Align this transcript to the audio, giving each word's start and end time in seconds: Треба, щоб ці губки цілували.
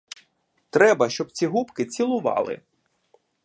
Треба, 0.69 1.09
щоб 1.09 1.31
ці 1.31 1.47
губки 1.47 1.85
цілували. 1.85 2.61